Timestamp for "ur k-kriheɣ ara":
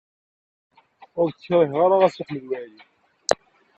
1.19-1.97